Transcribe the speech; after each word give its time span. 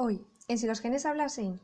Hoy, 0.00 0.24
en 0.46 0.58
Si 0.58 0.66
los 0.68 0.78
genes 0.78 1.06
hablasen, 1.06 1.58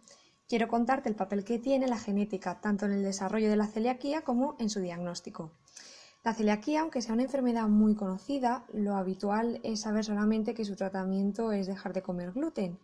quiero 0.48 0.66
contarte 0.66 1.08
el 1.08 1.14
papel 1.14 1.44
que 1.44 1.60
tiene 1.60 1.86
la 1.86 2.00
genética 2.00 2.60
tanto 2.60 2.84
en 2.84 2.90
el 2.90 3.04
desarrollo 3.04 3.48
de 3.48 3.54
la 3.54 3.68
celiaquía 3.68 4.22
como 4.22 4.56
en 4.58 4.70
su 4.70 4.80
diagnóstico. 4.80 5.52
La 6.24 6.34
celiaquía, 6.34 6.80
aunque 6.80 7.00
sea 7.00 7.14
una 7.14 7.22
enfermedad 7.22 7.68
muy 7.68 7.94
conocida, 7.94 8.64
lo 8.72 8.96
habitual 8.96 9.60
es 9.62 9.82
saber 9.82 10.04
solamente 10.04 10.52
que 10.52 10.64
su 10.64 10.74
tratamiento 10.74 11.52
es 11.52 11.68
dejar 11.68 11.92
de 11.92 12.02
comer 12.02 12.32
gluten. 12.32 12.76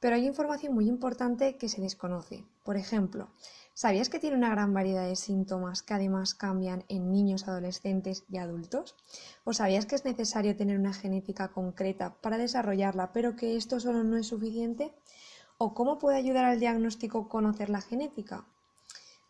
Pero 0.00 0.16
hay 0.16 0.26
información 0.26 0.74
muy 0.74 0.88
importante 0.88 1.56
que 1.56 1.68
se 1.68 1.80
desconoce. 1.80 2.44
Por 2.64 2.76
ejemplo, 2.76 3.30
¿sabías 3.72 4.10
que 4.10 4.18
tiene 4.18 4.36
una 4.36 4.50
gran 4.50 4.74
variedad 4.74 5.06
de 5.06 5.16
síntomas 5.16 5.82
que 5.82 5.94
además 5.94 6.34
cambian 6.34 6.84
en 6.88 7.10
niños, 7.10 7.48
adolescentes 7.48 8.24
y 8.28 8.36
adultos? 8.36 8.94
¿O 9.44 9.54
sabías 9.54 9.86
que 9.86 9.94
es 9.94 10.04
necesario 10.04 10.54
tener 10.54 10.78
una 10.78 10.92
genética 10.92 11.48
concreta 11.48 12.14
para 12.20 12.36
desarrollarla, 12.36 13.12
pero 13.12 13.36
que 13.36 13.56
esto 13.56 13.80
solo 13.80 14.04
no 14.04 14.18
es 14.18 14.26
suficiente? 14.26 14.92
¿O 15.56 15.72
cómo 15.72 15.98
puede 15.98 16.18
ayudar 16.18 16.44
al 16.44 16.60
diagnóstico 16.60 17.28
conocer 17.28 17.70
la 17.70 17.80
genética? 17.80 18.44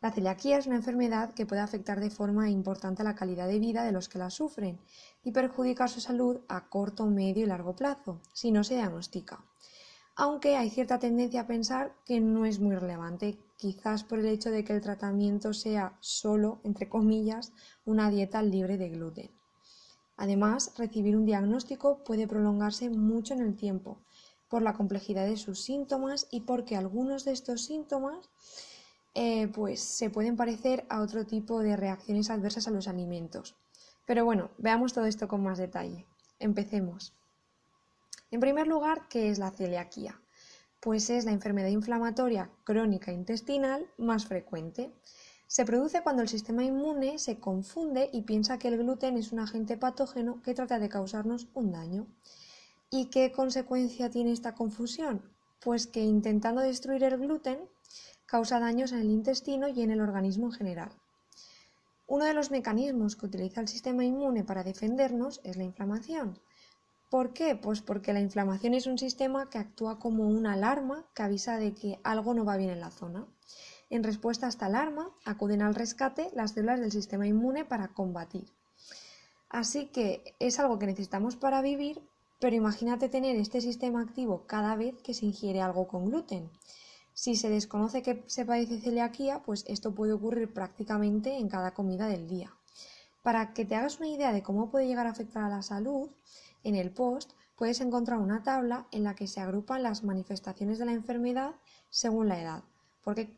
La 0.03 0.11
celiaquía 0.11 0.59
es 0.59 0.67
una 0.67 0.77
enfermedad 0.77 1.33
que 1.33 1.47
puede 1.47 1.63
afectar 1.63 2.01
de 2.01 2.11
forma 2.11 2.51
importante 2.51 3.03
a 3.03 3.05
la 3.05 3.15
calidad 3.15 3.47
de 3.47 3.61
vida 3.61 3.85
de 3.85 3.93
los 3.93 4.09
que 4.09 4.19
la 4.19 4.31
sufren 4.31 4.79
y 5.23 5.31
perjudicar 5.31 5.89
su 5.89 6.01
salud 6.01 6.41
a 6.49 6.69
corto, 6.69 7.07
medio 7.07 7.45
y 7.45 7.47
largo 7.47 7.77
plazo 7.77 8.21
si 8.33 8.51
no 8.51 8.63
se 8.63 8.75
diagnostica. 8.75 9.45
Aunque 10.19 10.57
hay 10.57 10.71
cierta 10.71 10.99
tendencia 10.99 11.43
a 11.43 11.47
pensar 11.47 11.95
que 12.07 12.21
no 12.21 12.47
es 12.47 12.59
muy 12.59 12.75
relevante, 12.75 13.39
quizás 13.59 14.03
por 14.03 14.19
el 14.19 14.27
hecho 14.27 14.51
de 14.51 14.65
que 14.65 14.73
el 14.73 14.81
tratamiento 14.81 15.53
sea 15.53 15.99
solo, 16.01 16.59
entre 16.65 16.89
comillas, 16.89 17.53
una 17.85 18.11
dieta 18.11 18.43
libre 18.43 18.79
de 18.79 18.89
gluten. 18.89 19.31
Además, 20.17 20.73
recibir 20.79 21.19
un 21.19 21.27
diagnóstico 21.27 22.03
puede 22.03 22.27
prolongarse 22.27 22.89
mucho 22.89 23.35
en 23.35 23.41
el 23.41 23.57
tiempo 23.57 23.99
por 24.49 24.63
la 24.63 24.73
complejidad 24.73 25.27
de 25.27 25.37
sus 25.37 25.61
síntomas 25.61 26.29
y 26.31 26.41
porque 26.41 26.77
algunos 26.77 27.27
de 27.27 27.33
estos 27.33 27.67
síntomas 27.67 28.31
eh, 29.15 29.49
pues 29.49 29.81
se 29.81 30.09
pueden 30.09 30.37
parecer 30.37 30.87
a 30.89 31.03
otro 31.03 31.27
tipo 31.27 31.61
de 31.61 31.77
reacciones 31.77 32.31
adversas 32.31 32.69
a 32.69 32.71
los 32.71 32.89
alimentos. 32.89 33.55
Pero 34.07 34.25
bueno, 34.25 34.51
veamos 34.57 34.95
todo 34.95 35.05
esto 35.05 35.29
con 35.29 35.43
más 35.43 35.59
detalle. 35.59 36.07
Empecemos. 36.39 37.13
En 38.33 38.41
primer 38.41 38.67
lugar, 38.67 39.07
¿qué 39.09 39.31
es 39.31 39.39
la 39.39 39.53
celiaquía? 39.53 40.21
Pues 40.81 41.11
es 41.11 41.25
la 41.25 41.31
enfermedad 41.31 41.69
inflamatoria 41.69 42.51
crónica 42.65 43.13
intestinal 43.13 43.89
más 43.99 44.27
frecuente. 44.27 44.93
Se 45.47 45.65
produce 45.65 46.03
cuando 46.03 46.23
el 46.23 46.29
sistema 46.29 46.65
inmune 46.65 47.21
se 47.21 47.39
confunde 47.39 48.11
y 48.13 48.23
piensa 48.23 48.59
que 48.59 48.67
el 48.67 48.79
gluten 48.79 49.17
es 49.17 49.31
un 49.31 49.39
agente 49.39 49.77
patógeno 49.77 50.43
que 50.43 50.55
trata 50.55 50.81
de 50.81 50.89
causarnos 50.89 51.47
un 51.55 51.71
daño. 51.71 52.09
¿Y 52.91 53.07
qué 53.11 53.31
consecuencia 53.31 54.11
tiene 54.11 54.33
esta 54.33 54.57
confusión? 54.57 55.23
Pues 55.61 55.87
que 55.87 56.03
intentando 56.03 56.61
destruir 56.63 57.05
el 57.05 57.19
gluten, 57.19 57.61
causa 58.27 58.59
daños 58.59 58.91
en 58.91 58.99
el 58.99 59.11
intestino 59.11 59.69
y 59.69 59.83
en 59.83 59.93
el 59.93 60.01
organismo 60.01 60.47
en 60.47 60.53
general. 60.53 60.91
Uno 62.09 62.25
de 62.25 62.35
los 62.35 62.51
mecanismos 62.51 63.15
que 63.15 63.27
utiliza 63.27 63.61
el 63.61 63.69
sistema 63.69 64.05
inmune 64.05 64.43
para 64.43 64.65
defendernos 64.65 65.41
es 65.45 65.57
la 65.57 65.65
inflamación. 65.65 66.41
¿Por 67.11 67.33
qué? 67.33 67.55
Pues 67.55 67.83
porque 67.83 68.13
la 68.13 68.21
inflamación 68.21 68.75
es 68.75 68.87
un 68.87 68.99
sistema 68.99 69.49
que 69.49 69.59
actúa 69.59 69.99
como 69.99 70.29
una 70.29 70.55
alarma 70.55 71.07
que 71.15 71.23
avisa 71.23 71.57
de 71.57 71.73
que 71.73 72.01
algo 72.03 72.35
no 72.35 72.45
va 72.45 72.57
bien 72.57 72.71
en 72.71 72.81
la 72.81 72.91
zona. 72.91 73.27
En 73.91 74.03
respuesta 74.03 74.47
a 74.47 74.49
esta 74.49 74.67
alarma, 74.67 75.11
acuden 75.25 75.63
al 75.63 75.77
rescate 75.77 76.31
las 76.35 76.53
células 76.53 76.81
del 76.81 76.91
sistema 76.91 77.27
inmune 77.29 77.65
para 77.65 77.89
combatir. 77.89 78.51
Así 79.49 79.87
que 79.87 80.35
es 80.41 80.59
algo 80.59 80.81
que 80.81 80.87
necesitamos 80.87 81.37
para 81.37 81.63
vivir, 81.63 82.03
pero 82.41 82.57
imagínate 82.57 83.09
tener 83.09 83.37
este 83.37 83.61
sistema 83.61 84.03
activo 84.03 84.45
cada 84.47 84.75
vez 84.75 84.97
que 85.03 85.15
se 85.15 85.27
ingiere 85.27 85.61
algo 85.63 85.87
con 85.87 86.07
gluten. 86.07 86.51
Si 87.15 87.37
se 87.37 87.49
desconoce 87.49 88.03
que 88.03 88.25
se 88.27 88.45
padece 88.45 88.81
celiaquía, 88.81 89.43
pues 89.45 89.65
esto 89.69 89.95
puede 89.95 90.13
ocurrir 90.13 90.53
prácticamente 90.53 91.37
en 91.39 91.49
cada 91.49 91.73
comida 91.73 92.09
del 92.09 92.27
día. 92.27 92.53
Para 93.23 93.55
que 93.55 93.65
te 93.65 93.77
hagas 93.77 93.99
una 93.99 94.09
idea 94.09 94.33
de 94.33 94.43
cómo 94.43 94.71
puede 94.71 94.87
llegar 94.87 95.07
a 95.07 95.11
afectar 95.11 95.45
a 95.45 95.49
la 95.49 95.63
salud, 95.63 96.11
en 96.67 96.75
el 96.75 96.91
post 96.91 97.31
puedes 97.55 97.81
encontrar 97.81 98.19
una 98.19 98.43
tabla 98.43 98.89
en 98.91 99.05
la 99.05 99.15
que 99.15 99.29
se 99.29 99.41
agrupan 99.41 99.85
las 99.85 100.03
manifestaciones 100.03 100.81
de 100.81 100.87
la 100.87 100.93
enfermedad 100.93 101.53
según 101.91 102.29
la 102.29 102.43
edad, 102.43 102.65
porque, 103.05 103.31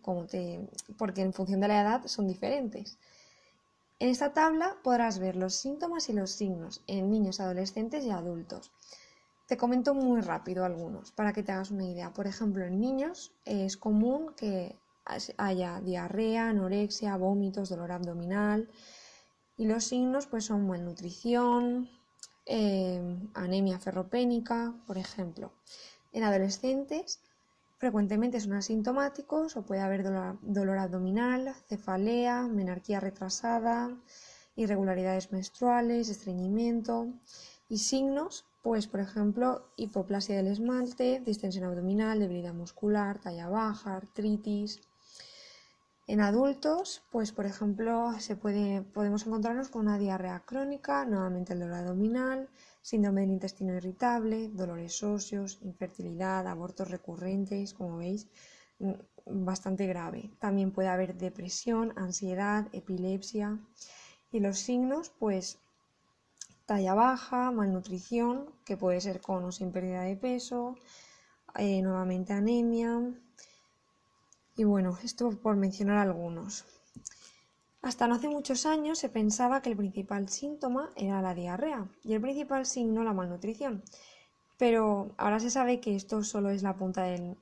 en 1.16 1.32
función 1.34 1.60
de 1.60 1.68
la 1.68 1.82
edad 1.82 2.06
son 2.06 2.26
diferentes. 2.26 2.98
En 3.98 4.08
esta 4.08 4.32
tabla 4.32 4.78
podrás 4.82 5.18
ver 5.18 5.36
los 5.36 5.54
síntomas 5.54 6.08
y 6.08 6.14
los 6.14 6.30
signos 6.30 6.82
en 6.86 7.10
niños, 7.10 7.38
adolescentes 7.38 8.04
y 8.04 8.10
adultos. 8.10 8.72
Te 9.46 9.58
comento 9.58 9.94
muy 9.94 10.22
rápido 10.22 10.64
algunos 10.64 11.12
para 11.12 11.34
que 11.34 11.42
te 11.42 11.52
hagas 11.52 11.70
una 11.70 11.84
idea. 11.84 12.14
Por 12.14 12.26
ejemplo, 12.26 12.64
en 12.64 12.80
niños 12.80 13.32
es 13.44 13.76
común 13.76 14.32
que 14.36 14.74
haya 15.36 15.80
diarrea, 15.82 16.48
anorexia, 16.48 17.16
vómitos, 17.16 17.68
dolor 17.68 17.92
abdominal 17.92 18.70
y 19.58 19.66
los 19.66 19.84
signos 19.84 20.26
pues 20.26 20.46
son 20.46 20.66
malnutrición, 20.66 21.90
eh, 22.48 23.00
anemia 23.34 23.78
ferropénica, 23.78 24.74
por 24.86 24.98
ejemplo. 24.98 25.52
En 26.12 26.24
adolescentes 26.24 27.20
frecuentemente 27.78 28.40
son 28.40 28.54
asintomáticos 28.54 29.56
o 29.56 29.62
puede 29.62 29.82
haber 29.82 30.02
dolor, 30.02 30.38
dolor 30.42 30.78
abdominal, 30.78 31.54
cefalea, 31.68 32.48
menarquía 32.48 32.98
retrasada, 32.98 33.96
irregularidades 34.56 35.30
menstruales, 35.30 36.08
estreñimiento 36.08 37.06
y 37.68 37.78
signos 37.78 38.44
pues, 38.62 38.86
por 38.86 39.00
ejemplo, 39.00 39.64
hipoplasia 39.76 40.36
del 40.36 40.48
esmalte, 40.48 41.22
distensión 41.24 41.64
abdominal, 41.64 42.18
debilidad 42.18 42.52
muscular, 42.52 43.18
talla 43.18 43.48
baja, 43.48 43.96
artritis. 43.96 44.80
En 46.08 46.22
adultos, 46.22 47.02
pues, 47.12 47.32
por 47.32 47.44
ejemplo, 47.44 48.18
se 48.18 48.34
puede, 48.34 48.80
podemos 48.80 49.26
encontrarnos 49.26 49.68
con 49.68 49.82
una 49.82 49.98
diarrea 49.98 50.40
crónica, 50.40 51.04
nuevamente 51.04 51.52
el 51.52 51.60
dolor 51.60 51.74
abdominal, 51.76 52.48
síndrome 52.80 53.20
del 53.20 53.30
intestino 53.32 53.74
irritable, 53.74 54.48
dolores 54.48 55.02
óseos, 55.02 55.58
infertilidad, 55.62 56.46
abortos 56.46 56.90
recurrentes, 56.90 57.74
como 57.74 57.98
veis, 57.98 58.26
mm, 58.78 58.92
bastante 59.44 59.86
grave. 59.86 60.30
También 60.38 60.72
puede 60.72 60.88
haber 60.88 61.14
depresión, 61.14 61.92
ansiedad, 61.96 62.66
epilepsia. 62.72 63.58
Y 64.32 64.40
los 64.40 64.58
signos, 64.60 65.10
pues 65.18 65.58
talla 66.64 66.94
baja, 66.94 67.50
malnutrición, 67.50 68.46
que 68.64 68.78
puede 68.78 69.02
ser 69.02 69.20
con 69.20 69.44
o 69.44 69.52
sin 69.52 69.72
pérdida 69.72 70.02
de 70.04 70.16
peso, 70.16 70.74
eh, 71.56 71.82
nuevamente 71.82 72.32
anemia. 72.32 72.90
Y 74.58 74.64
bueno, 74.64 74.98
esto 75.04 75.30
por 75.30 75.54
mencionar 75.54 75.98
algunos. 75.98 76.64
Hasta 77.80 78.08
no 78.08 78.16
hace 78.16 78.28
muchos 78.28 78.66
años 78.66 78.98
se 78.98 79.08
pensaba 79.08 79.62
que 79.62 79.70
el 79.70 79.76
principal 79.76 80.28
síntoma 80.28 80.90
era 80.96 81.22
la 81.22 81.32
diarrea 81.32 81.86
y 82.02 82.14
el 82.14 82.20
principal 82.20 82.66
signo 82.66 83.04
la 83.04 83.12
malnutrición. 83.12 83.84
Pero 84.56 85.14
ahora 85.16 85.38
se 85.38 85.50
sabe 85.50 85.78
que 85.78 85.94
esto 85.94 86.24
solo 86.24 86.50
es 86.50 86.64
la 86.64 86.74
punta 86.74 87.04
del, 87.04 87.36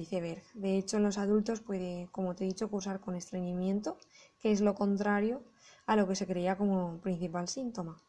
iceberg. 0.00 0.42
De 0.54 0.76
hecho, 0.76 0.96
en 0.96 1.04
los 1.04 1.16
adultos 1.16 1.60
puede, 1.60 2.08
como 2.10 2.34
te 2.34 2.42
he 2.42 2.48
dicho, 2.48 2.68
causar 2.68 2.98
con 2.98 3.14
estreñimiento, 3.14 3.96
que 4.40 4.50
es 4.50 4.60
lo 4.60 4.74
contrario 4.74 5.44
a 5.86 5.94
lo 5.94 6.08
que 6.08 6.16
se 6.16 6.26
creía 6.26 6.58
como 6.58 6.98
principal 6.98 7.46
síntoma. 7.46 8.02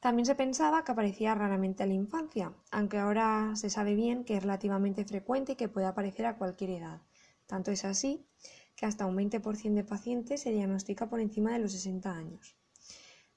También 0.00 0.24
se 0.24 0.34
pensaba 0.34 0.84
que 0.84 0.92
aparecía 0.92 1.34
raramente 1.34 1.82
a 1.82 1.86
la 1.86 1.92
infancia, 1.92 2.50
aunque 2.70 2.96
ahora 2.96 3.52
se 3.56 3.68
sabe 3.68 3.94
bien 3.94 4.24
que 4.24 4.38
es 4.38 4.42
relativamente 4.42 5.04
frecuente 5.04 5.52
y 5.52 5.56
que 5.56 5.68
puede 5.68 5.86
aparecer 5.86 6.24
a 6.24 6.38
cualquier 6.38 6.70
edad. 6.70 7.02
Tanto 7.48 7.70
es 7.70 7.86
así 7.86 8.26
que 8.76 8.84
hasta 8.84 9.06
un 9.06 9.16
20% 9.16 9.74
de 9.74 9.82
pacientes 9.82 10.42
se 10.42 10.52
diagnostica 10.52 11.08
por 11.08 11.18
encima 11.18 11.50
de 11.52 11.58
los 11.58 11.72
60 11.72 12.12
años. 12.12 12.56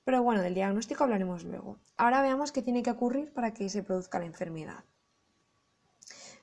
Pero 0.03 0.21
bueno, 0.21 0.41
del 0.41 0.53
diagnóstico 0.53 1.05
hablaremos 1.05 1.45
luego. 1.45 1.79
Ahora 1.95 2.21
veamos 2.21 2.51
qué 2.51 2.61
tiene 2.61 2.83
que 2.83 2.91
ocurrir 2.91 3.31
para 3.31 3.53
que 3.53 3.69
se 3.69 3.83
produzca 3.83 4.19
la 4.19 4.25
enfermedad. 4.25 4.83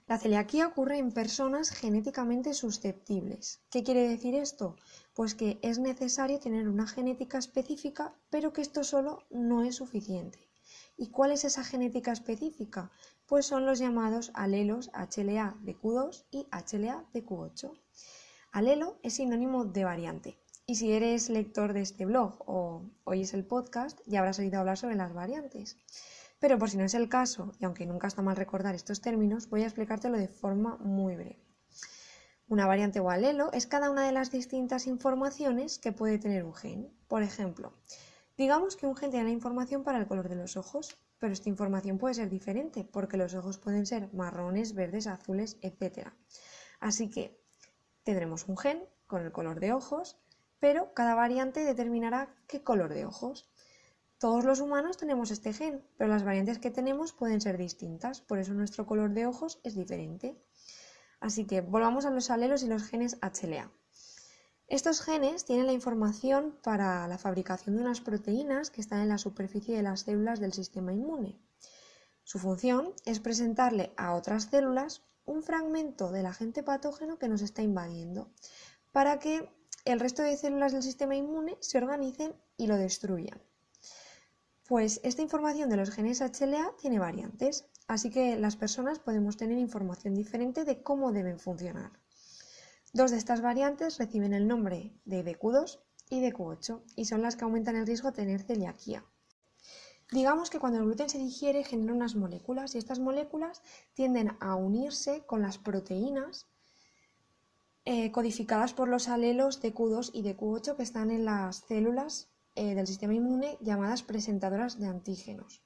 La 0.07 0.17
celiaquía 0.19 0.67
ocurre 0.67 0.97
en 0.97 1.13
personas 1.13 1.71
genéticamente 1.71 2.55
susceptibles. 2.55 3.61
¿Qué 3.69 3.85
quiere 3.85 4.09
decir 4.09 4.35
esto? 4.35 4.77
Pues 5.13 5.35
que 5.35 5.59
es 5.61 5.79
necesario 5.79 6.41
tener 6.41 6.67
una 6.71 6.87
genética 6.87 7.37
específica, 7.37 8.15
pero 8.31 8.55
que 8.55 8.63
esto 8.63 8.83
solo 8.83 9.25
no 9.29 9.63
es 9.63 9.77
suficiente. 9.77 10.48
¿Y 11.01 11.11
cuál 11.11 11.31
es 11.31 11.45
esa 11.45 11.63
genética 11.63 12.11
específica? 12.11 12.91
Pues 13.27 13.47
son 13.47 13.65
los 13.65 13.79
llamados 13.79 14.33
alelos 14.35 14.91
HLA 14.93 15.57
de 15.61 15.79
Q2 15.79 16.25
y 16.33 16.49
HLA 16.51 17.05
de 17.13 17.25
Q8. 17.25 17.71
Alelo 18.51 18.99
es 19.05 19.15
sinónimo 19.15 19.65
de 19.65 19.85
variante. 19.85 20.41
Y 20.67 20.75
si 20.75 20.91
eres 20.91 21.31
lector 21.31 21.73
de 21.73 21.83
este 21.83 22.05
blog 22.05 22.43
o 22.47 22.83
oyes 23.05 23.33
el 23.33 23.47
podcast, 23.47 24.01
ya 24.07 24.19
habrás 24.19 24.41
oído 24.41 24.59
hablar 24.59 24.77
sobre 24.77 24.97
las 24.97 25.15
variantes. 25.15 25.77
Pero 26.41 26.59
por 26.59 26.69
si 26.69 26.77
no 26.77 26.85
es 26.85 26.95
el 26.95 27.09
caso, 27.09 27.53
y 27.61 27.65
aunque 27.65 27.87
nunca 27.87 28.09
está 28.09 28.23
mal 28.23 28.35
recordar 28.35 28.75
estos 28.75 29.01
términos, 29.01 29.49
voy 29.49 29.63
a 29.63 29.67
explicártelo 29.67 30.19
de 30.19 30.27
forma 30.27 30.79
muy 30.79 31.15
breve. 31.15 31.39
Una 32.49 32.67
variante 32.67 32.99
o 32.99 33.09
alelo 33.09 33.53
es 33.53 33.69
cada 33.69 33.89
una 33.89 34.05
de 34.05 34.13
las 34.13 34.33
distintas 34.33 34.89
informaciones 34.89 35.79
que 35.79 35.93
puede 35.93 36.19
tener 36.19 36.43
un 36.43 36.55
gen. 36.55 36.93
Por 37.07 37.23
ejemplo, 37.23 37.73
digamos 38.39 38.77
que 38.77 38.87
un 38.87 38.97
gen 38.97 39.11
tiene 39.11 39.27
la 39.27 39.33
información 39.33 39.83
para 39.83 39.99
el 39.99 40.07
color 40.07 40.29
de 40.29 40.37
los 40.37 40.57
ojos, 40.57 40.97
pero 41.19 41.33
esta 41.33 41.49
información 41.49 41.99
puede 41.99 42.15
ser 42.15 42.31
diferente 42.31 42.85
porque 42.85 43.17
los 43.17 43.35
ojos 43.35 43.59
pueden 43.59 43.85
ser 43.85 44.09
marrones, 44.15 44.75
verdes, 44.75 45.09
azules, 45.09 45.59
etc. 45.61 46.11
Así 46.79 47.11
que 47.11 47.37
tendremos 48.05 48.47
un 48.47 48.57
gen 48.57 48.85
con 49.09 49.23
el 49.23 49.33
color 49.33 49.59
de 49.59 49.73
ojos, 49.73 50.17
pero 50.61 50.95
cada 50.95 51.17
variante 51.17 51.65
determinará 51.65 52.33
qué 52.47 52.63
color 52.63 52.95
de 52.95 53.05
ojos. 53.05 53.51
Todos 54.19 54.45
los 54.45 54.61
humanos 54.61 54.97
tenemos 54.97 55.31
este 55.33 55.53
gen, 55.53 55.85
pero 55.97 56.11
las 56.11 56.25
variantes 56.25 56.59
que 56.59 56.71
tenemos 56.71 57.13
pueden 57.13 57.41
ser 57.41 57.59
distintas, 57.59 58.21
por 58.21 58.39
eso 58.39 58.55
nuestro 58.55 58.87
color 58.87 59.11
de 59.15 59.27
ojos 59.27 59.61
es 59.65 59.75
diferente. 59.75 60.41
Así 61.21 61.45
que 61.45 61.61
volvamos 61.61 62.07
a 62.07 62.11
los 62.11 62.31
alelos 62.31 62.63
y 62.63 62.69
los 62.69 62.85
genes 62.85 63.19
HLA. 63.21 63.73
Estos 64.69 65.01
genes 65.01 65.47
tienen 65.47 65.65
la 65.65 65.73
información 65.73 66.55
para 66.63 67.09
la 67.09 67.17
fabricación 67.17 67.77
de 67.77 67.81
unas 67.81 68.03
proteínas 68.03 68.71
que 68.71 68.83
están 68.83 69.01
en 69.01 69.09
la 69.09 69.17
superficie 69.17 69.75
de 69.75 69.83
las 69.83 70.01
células 70.01 70.41
del 70.41 70.53
sistema 70.53 70.93
inmune. 70.93 71.41
Su 72.23 72.39
función 72.39 72.93
es 73.07 73.19
presentarle 73.19 73.95
a 73.97 74.15
otras 74.15 74.45
células 74.51 75.03
un 75.25 75.43
fragmento 75.43 76.13
del 76.13 76.27
agente 76.27 76.63
patógeno 76.63 77.19
que 77.19 77.29
nos 77.29 77.41
está 77.41 77.63
invadiendo 77.63 78.31
para 78.93 79.19
que 79.19 79.49
el 79.87 80.01
resto 80.01 80.21
de 80.23 80.37
células 80.37 80.73
del 80.73 80.83
sistema 80.83 81.17
inmune 81.17 81.57
se 81.61 81.79
organicen 81.79 82.35
y 82.59 82.67
lo 82.67 82.77
destruyan. 82.77 83.41
Pues 84.67 85.01
esta 85.03 85.23
información 85.23 85.71
de 85.71 85.79
los 85.79 85.91
genes 85.91 86.21
HLA 86.21 86.75
tiene 86.79 86.99
variantes, 86.99 87.65
así 87.87 88.11
que 88.11 88.37
las 88.37 88.57
personas 88.57 88.99
podemos 88.99 89.39
tener 89.39 89.57
información 89.57 90.15
diferente 90.15 90.67
de 90.67 90.83
cómo 90.83 91.11
deben 91.11 91.39
funcionar. 91.39 91.91
Dos 92.93 93.11
de 93.11 93.19
estas 93.19 93.43
variantes 93.43 93.99
reciben 93.99 94.33
el 94.33 94.49
nombre 94.49 94.95
de 95.05 95.25
DQ2 95.25 95.79
y 96.09 96.23
DQ8 96.23 96.83
y 96.97 97.05
son 97.05 97.21
las 97.21 97.37
que 97.37 97.45
aumentan 97.45 97.77
el 97.77 97.87
riesgo 97.87 98.11
de 98.11 98.17
tener 98.17 98.43
celiaquía. 98.43 99.05
Digamos 100.11 100.49
que 100.49 100.59
cuando 100.59 100.79
el 100.79 100.87
gluten 100.87 101.11
se 101.11 101.19
digiere 101.19 101.65
genera 101.65 101.93
unas 101.93 102.15
moléculas 102.15 102.75
y 102.75 102.79
estas 102.79 102.99
moléculas 102.99 103.63
tienden 103.93 104.33
a 104.41 104.55
unirse 104.55 105.27
con 105.27 105.43
las 105.43 105.59
proteínas 105.59 106.47
eh, 107.85 108.11
codificadas 108.11 108.73
por 108.73 108.89
los 108.89 109.09
alelos 109.09 109.63
DQ2 109.63 110.11
y 110.15 110.23
DQ8 110.23 110.77
que 110.77 110.83
están 110.83 111.11
en 111.11 111.27
las 111.27 111.57
células 111.69 112.31
eh, 112.55 112.75
del 112.75 112.87
sistema 112.87 113.13
inmune 113.13 113.59
llamadas 113.61 114.03
presentadoras 114.03 114.79
de 114.79 114.87
antígenos. 114.87 115.63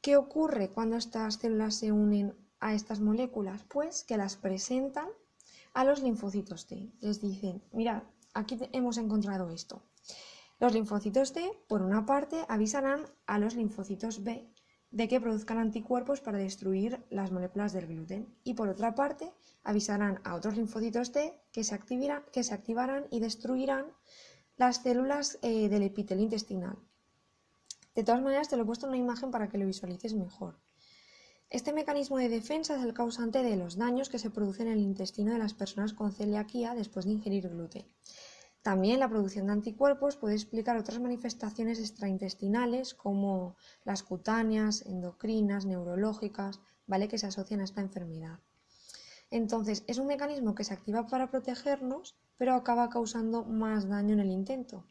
¿Qué 0.00 0.16
ocurre 0.16 0.70
cuando 0.70 0.96
estas 0.96 1.34
células 1.34 1.76
se 1.76 1.92
unen 1.92 2.34
a 2.58 2.74
estas 2.74 2.98
moléculas? 3.00 3.62
Pues 3.64 4.02
que 4.02 4.16
las 4.16 4.36
presentan 4.36 5.08
a 5.74 5.84
los 5.84 6.02
linfocitos 6.02 6.66
T. 6.66 6.92
Les 7.00 7.20
dicen, 7.20 7.62
mira, 7.72 8.04
aquí 8.34 8.58
hemos 8.72 8.98
encontrado 8.98 9.50
esto. 9.50 9.82
Los 10.58 10.74
linfocitos 10.74 11.32
T, 11.32 11.50
por 11.68 11.82
una 11.82 12.04
parte, 12.04 12.44
avisarán 12.48 13.06
a 13.26 13.38
los 13.38 13.54
linfocitos 13.54 14.22
B 14.22 14.52
de 14.90 15.08
que 15.08 15.20
produzcan 15.20 15.58
anticuerpos 15.58 16.20
para 16.20 16.38
destruir 16.38 17.04
las 17.10 17.30
moléculas 17.30 17.72
del 17.72 17.86
gluten 17.86 18.34
y 18.42 18.54
por 18.54 18.68
otra 18.68 18.94
parte 18.94 19.32
avisarán 19.62 20.20
a 20.24 20.34
otros 20.34 20.56
linfocitos 20.56 21.12
T 21.12 21.40
que 21.52 21.64
se, 21.64 21.78
que 22.32 22.42
se 22.42 22.54
activarán 22.54 23.06
y 23.10 23.20
destruirán 23.20 23.86
las 24.56 24.82
células 24.82 25.38
eh, 25.42 25.68
del 25.68 25.84
epitelio 25.84 26.24
intestinal. 26.24 26.76
De 27.94 28.04
todas 28.04 28.22
maneras, 28.22 28.48
te 28.48 28.56
lo 28.56 28.64
he 28.64 28.66
puesto 28.66 28.86
en 28.86 28.90
una 28.90 28.98
imagen 28.98 29.30
para 29.30 29.48
que 29.48 29.58
lo 29.58 29.66
visualices 29.66 30.14
mejor. 30.14 30.58
Este 31.50 31.72
mecanismo 31.72 32.18
de 32.18 32.28
defensa 32.28 32.76
es 32.76 32.84
el 32.84 32.94
causante 32.94 33.42
de 33.42 33.56
los 33.56 33.76
daños 33.76 34.08
que 34.08 34.20
se 34.20 34.30
producen 34.30 34.68
en 34.68 34.74
el 34.74 34.84
intestino 34.84 35.32
de 35.32 35.40
las 35.40 35.52
personas 35.52 35.92
con 35.92 36.12
celiaquía 36.12 36.76
después 36.76 37.06
de 37.06 37.10
ingerir 37.10 37.48
gluten. 37.48 37.84
También 38.62 39.00
la 39.00 39.08
producción 39.08 39.46
de 39.46 39.54
anticuerpos 39.54 40.16
puede 40.16 40.36
explicar 40.36 40.76
otras 40.76 41.00
manifestaciones 41.00 41.80
extraintestinales 41.80 42.94
como 42.94 43.56
las 43.84 44.04
cutáneas, 44.04 44.86
endocrinas, 44.86 45.66
neurológicas, 45.66 46.60
¿vale? 46.86 47.08
que 47.08 47.18
se 47.18 47.26
asocian 47.26 47.62
a 47.62 47.64
esta 47.64 47.80
enfermedad. 47.80 48.38
Entonces, 49.28 49.82
es 49.88 49.98
un 49.98 50.06
mecanismo 50.06 50.54
que 50.54 50.62
se 50.62 50.74
activa 50.74 51.08
para 51.08 51.32
protegernos, 51.32 52.16
pero 52.36 52.54
acaba 52.54 52.90
causando 52.90 53.44
más 53.44 53.88
daño 53.88 54.14
en 54.14 54.20
el 54.20 54.30
intento. 54.30 54.84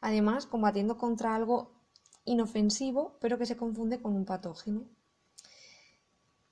Además, 0.00 0.46
combatiendo 0.46 0.98
contra 0.98 1.34
algo 1.34 1.72
inofensivo, 2.24 3.16
pero 3.20 3.38
que 3.38 3.46
se 3.46 3.56
confunde 3.56 4.00
con 4.00 4.14
un 4.14 4.24
patógeno. 4.24 4.84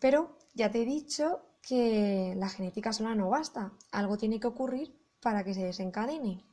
Pero 0.04 0.36
ya 0.52 0.70
te 0.70 0.82
he 0.82 0.84
dicho 0.84 1.40
que 1.62 2.34
la 2.36 2.50
genética 2.50 2.92
sola 2.92 3.14
no 3.14 3.30
basta, 3.30 3.72
algo 3.90 4.18
tiene 4.18 4.38
que 4.38 4.46
ocurrir 4.46 4.94
para 5.22 5.44
que 5.44 5.54
se 5.54 5.64
desencadene. 5.64 6.44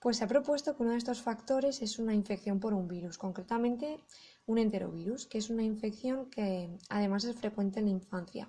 Pues 0.00 0.16
se 0.16 0.24
ha 0.24 0.26
propuesto 0.26 0.74
que 0.74 0.84
uno 0.84 0.92
de 0.92 0.96
estos 0.96 1.20
factores 1.20 1.82
es 1.82 1.98
una 1.98 2.14
infección 2.14 2.60
por 2.60 2.72
un 2.72 2.88
virus, 2.88 3.18
concretamente 3.18 4.00
un 4.46 4.56
enterovirus, 4.56 5.26
que 5.26 5.36
es 5.36 5.50
una 5.50 5.64
infección 5.64 6.30
que 6.30 6.78
además 6.88 7.24
es 7.24 7.36
frecuente 7.36 7.80
en 7.80 7.84
la 7.84 7.90
infancia. 7.90 8.48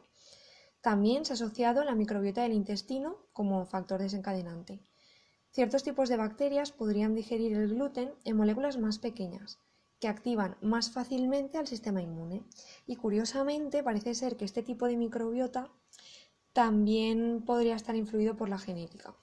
También 0.80 1.26
se 1.26 1.34
ha 1.34 1.36
asociado 1.36 1.84
la 1.84 1.94
microbiota 1.94 2.44
del 2.44 2.54
intestino 2.54 3.18
como 3.34 3.66
factor 3.66 4.02
desencadenante. 4.02 4.80
Ciertos 5.52 5.84
tipos 5.84 6.08
de 6.08 6.16
bacterias 6.16 6.72
podrían 6.72 7.14
digerir 7.14 7.58
el 7.58 7.68
gluten 7.68 8.14
en 8.24 8.38
moléculas 8.38 8.78
más 8.78 9.00
pequeñas, 9.00 9.60
que 10.00 10.08
activan 10.08 10.58
más 10.62 10.92
fácilmente 10.92 11.58
al 11.58 11.68
sistema 11.68 12.02
inmune. 12.02 12.44
Y 12.88 12.96
curiosamente 12.96 13.84
parece 13.84 14.16
ser 14.16 14.38
que 14.38 14.46
este 14.46 14.64
tipo 14.64 14.88
de 14.88 14.98
microbiota 14.98 15.72
también 16.54 17.44
podría 17.46 17.76
estar 17.76 17.96
influido 17.96 18.36
por 18.36 18.50
la 18.50 18.58
genética. 18.58 19.16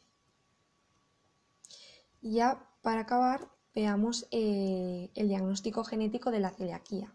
Y 2.21 2.35
ya 2.35 2.69
para 2.83 3.03
acabar, 3.03 3.49
veamos 3.75 4.27
eh, 4.31 5.11
el 5.15 5.29
diagnóstico 5.29 5.85
genético 5.85 6.31
de 6.31 6.41
la 6.41 6.51
celiaquía. 6.51 7.13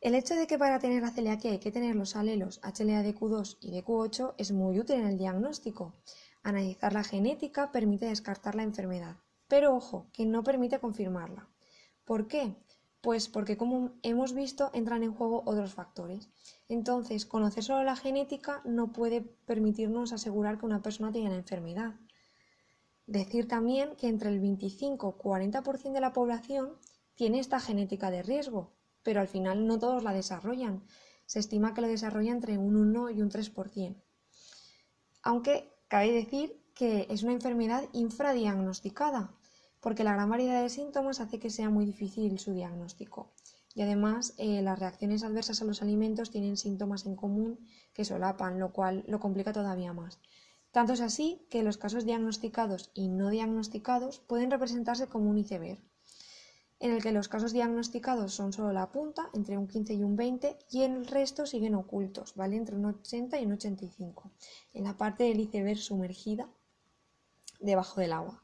El 0.00 0.14
hecho 0.14 0.34
de 0.34 0.46
que 0.46 0.58
para 0.58 0.78
tener 0.78 1.02
la 1.02 1.10
celiaquía 1.10 1.52
hay 1.52 1.58
que 1.58 1.72
tener 1.72 1.96
los 1.96 2.16
alelos 2.16 2.60
HLA-DQ2 2.62 3.58
y 3.60 3.72
DQ8 3.72 4.34
es 4.38 4.52
muy 4.52 4.78
útil 4.78 4.96
en 4.96 5.06
el 5.06 5.18
diagnóstico. 5.18 5.94
Analizar 6.42 6.92
la 6.92 7.02
genética 7.02 7.72
permite 7.72 8.06
descartar 8.06 8.54
la 8.54 8.62
enfermedad, 8.62 9.16
pero 9.48 9.74
ojo, 9.74 10.06
que 10.12 10.26
no 10.26 10.44
permite 10.44 10.78
confirmarla. 10.78 11.48
¿Por 12.06 12.28
qué? 12.28 12.54
Pues 13.00 13.28
porque 13.28 13.56
como 13.56 13.90
hemos 14.02 14.32
visto 14.32 14.70
entran 14.72 15.02
en 15.02 15.12
juego 15.12 15.42
otros 15.44 15.74
factores. 15.74 16.30
Entonces, 16.68 17.26
conocer 17.26 17.64
solo 17.64 17.82
la 17.82 17.96
genética 17.96 18.62
no 18.64 18.92
puede 18.92 19.20
permitirnos 19.20 20.12
asegurar 20.12 20.56
que 20.56 20.66
una 20.66 20.82
persona 20.82 21.10
tiene 21.10 21.30
la 21.30 21.36
enfermedad. 21.36 21.94
Decir 23.06 23.48
también 23.48 23.96
que 23.96 24.08
entre 24.08 24.30
el 24.30 24.40
25-40% 24.40 25.92
de 25.92 26.00
la 26.00 26.12
población 26.12 26.78
tiene 27.16 27.40
esta 27.40 27.58
genética 27.58 28.10
de 28.12 28.22
riesgo, 28.22 28.72
pero 29.02 29.20
al 29.20 29.28
final 29.28 29.66
no 29.66 29.78
todos 29.78 30.04
la 30.04 30.12
desarrollan. 30.12 30.84
Se 31.26 31.40
estima 31.40 31.74
que 31.74 31.80
lo 31.80 31.88
desarrolla 31.88 32.30
entre 32.30 32.56
un 32.56 32.76
1 32.76 33.10
y 33.10 33.20
un 33.20 33.30
3%. 33.30 33.96
Aunque 35.22 35.72
cabe 35.88 36.12
decir 36.12 36.62
que 36.72 37.08
es 37.10 37.24
una 37.24 37.32
enfermedad 37.32 37.88
infradiagnosticada, 37.92 39.34
porque 39.86 40.02
la 40.02 40.14
gran 40.14 40.28
variedad 40.28 40.60
de 40.64 40.68
síntomas 40.68 41.20
hace 41.20 41.38
que 41.38 41.48
sea 41.48 41.70
muy 41.70 41.86
difícil 41.86 42.40
su 42.40 42.52
diagnóstico. 42.52 43.30
Y 43.72 43.82
además, 43.82 44.34
eh, 44.36 44.60
las 44.60 44.80
reacciones 44.80 45.22
adversas 45.22 45.62
a 45.62 45.64
los 45.64 45.80
alimentos 45.80 46.32
tienen 46.32 46.56
síntomas 46.56 47.06
en 47.06 47.14
común 47.14 47.60
que 47.92 48.04
solapan, 48.04 48.58
lo 48.58 48.72
cual 48.72 49.04
lo 49.06 49.20
complica 49.20 49.52
todavía 49.52 49.92
más. 49.92 50.18
Tanto 50.72 50.92
es 50.94 51.00
así 51.00 51.46
que 51.50 51.62
los 51.62 51.78
casos 51.78 52.04
diagnosticados 52.04 52.90
y 52.94 53.06
no 53.06 53.30
diagnosticados 53.30 54.18
pueden 54.18 54.50
representarse 54.50 55.06
como 55.06 55.30
un 55.30 55.38
iceberg 55.38 55.78
en 56.80 56.90
el 56.90 57.00
que 57.00 57.12
los 57.12 57.28
casos 57.28 57.52
diagnosticados 57.52 58.34
son 58.34 58.52
solo 58.52 58.72
la 58.72 58.90
punta, 58.90 59.30
entre 59.34 59.56
un 59.56 59.68
15 59.68 59.94
y 59.94 60.02
un 60.02 60.16
20, 60.16 60.58
y 60.68 60.82
el 60.82 61.06
resto 61.06 61.46
siguen 61.46 61.76
ocultos, 61.76 62.34
¿vale? 62.34 62.56
Entre 62.56 62.74
un 62.74 62.86
80 62.86 63.38
y 63.38 63.46
un 63.46 63.52
85, 63.52 64.32
en 64.72 64.82
la 64.82 64.96
parte 64.96 65.22
del 65.22 65.38
iceberg 65.38 65.78
sumergida 65.78 66.50
debajo 67.60 68.00
del 68.00 68.12
agua. 68.12 68.42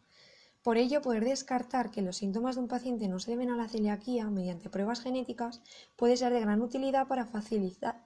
Por 0.63 0.77
ello, 0.79 1.03
poder 1.03 1.25
descartar 1.25 1.91
que 1.91 2.03
los 2.03 2.19
síntomas 2.19 2.55
de 2.55 2.63
un 2.63 2.69
paciente 2.69 3.09
no 3.09 3.19
se 3.19 3.33
deben 3.33 3.51
a 3.51 3.57
la 3.57 3.69
celiaquía 3.69 4.31
mediante 4.31 4.71
pruebas 4.71 5.01
genéticas 5.01 5.61
puede 5.97 6.17
ser 6.17 6.33
de 6.33 6.41
gran 6.41 6.63
utilidad 6.63 7.09
para 7.09 7.29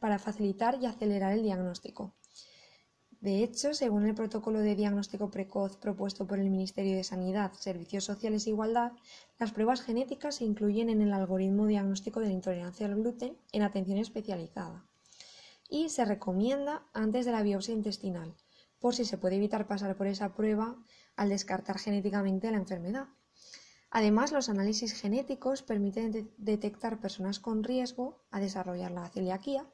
para 0.01 0.19
facilitar 0.19 0.79
y 0.81 0.87
acelerar 0.87 1.33
el 1.33 1.43
diagnóstico. 1.43 2.15
De 3.21 3.43
hecho, 3.43 3.75
según 3.75 4.07
el 4.07 4.15
protocolo 4.15 4.61
de 4.61 4.75
diagnóstico 4.75 5.31
precoz 5.31 5.77
propuesto 5.77 6.27
por 6.27 6.39
el 6.39 6.49
Ministerio 6.49 6.97
de 6.97 7.05
Sanidad, 7.05 7.53
Servicios 7.55 8.05
Sociales 8.05 8.47
e 8.47 8.51
Igualdad, 8.51 8.93
las 9.39 9.53
pruebas 9.53 9.83
genéticas 9.83 10.37
se 10.37 10.45
incluyen 10.45 10.89
en 10.91 11.03
el 11.03 11.13
algoritmo 11.13 11.67
diagnóstico 11.67 12.21
de 12.21 12.27
la 12.27 12.33
intolerancia 12.33 12.87
al 12.87 12.95
gluten 12.95 13.37
en 13.53 13.63
atención 13.63 13.99
especializada 13.99 14.87
y 15.69 15.89
se 15.89 16.05
recomienda 16.05 16.87
antes 16.93 17.27
de 17.27 17.33
la 17.33 17.43
biopsia 17.43 17.75
intestinal, 17.75 18.35
por 18.78 18.95
si 18.95 19.04
se 19.04 19.18
puede 19.18 19.37
evitar 19.37 19.66
pasar 19.66 19.97
por 19.97 20.06
esa 20.06 20.35
prueba 20.35 20.76
al 21.16 21.28
descartar 21.28 21.78
genéticamente 21.78 22.50
la 22.50 22.59
enfermedad. 22.59 23.09
Además, 23.90 24.33
los 24.33 24.49
análisis 24.49 24.92
genéticos 24.92 25.62
permiten 25.62 26.30
detectar 26.37 27.00
personas 27.00 27.38
con 27.38 27.64
riesgo 27.64 28.25
a 28.30 28.40
desarrollar 28.40 28.90
la 28.90 29.09
celiaquía 29.09 29.66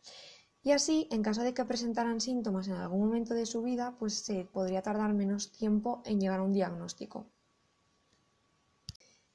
y 0.65 0.71
así, 0.71 1.09
en 1.11 1.23
caso 1.23 1.43
de 1.43 1.55
que 1.55 1.65
presentaran 1.65 2.21
síntomas 2.21 2.69
en 2.69 2.75
algún 2.75 3.07
momento 3.07 3.35
de 3.35 3.47
su 3.47 3.63
vida, 3.63 3.97
pues 3.99 4.15
se 4.15 4.45
podría 4.45 4.83
tardar 4.83 5.13
menos 5.13 5.51
tiempo 5.51 6.03
en 6.05 6.21
llegar 6.21 6.39
a 6.39 6.45
un 6.45 6.53
diagnóstico. 6.53 7.27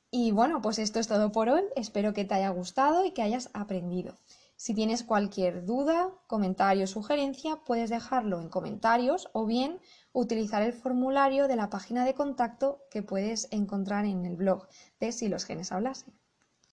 Y 0.09 0.31
bueno, 0.31 0.61
pues 0.61 0.79
esto 0.79 0.99
es 0.99 1.07
todo 1.07 1.33
por 1.33 1.49
hoy. 1.49 1.63
Espero 1.75 2.13
que 2.13 2.23
te 2.23 2.35
haya 2.35 2.49
gustado 2.49 3.03
y 3.03 3.11
que 3.11 3.23
hayas 3.23 3.49
aprendido. 3.53 4.17
Si 4.59 4.73
tienes 4.73 5.03
cualquier 5.03 5.65
duda, 5.65 6.09
comentario 6.25 6.85
o 6.85 6.87
sugerencia, 6.87 7.61
puedes 7.63 7.91
dejarlo 7.91 8.41
en 8.41 8.49
comentarios 8.49 9.29
o 9.31 9.45
bien 9.45 9.79
utilizar 10.13 10.63
el 10.63 10.73
formulario 10.73 11.47
de 11.47 11.55
la 11.55 11.69
página 11.69 12.03
de 12.03 12.15
contacto 12.15 12.81
que 12.89 13.03
puedes 13.03 13.47
encontrar 13.51 14.05
en 14.05 14.25
el 14.25 14.35
blog 14.35 14.67
de 14.99 15.11
Si 15.11 15.27
los 15.27 15.45
genes 15.45 15.71
hablasen. 15.71 16.19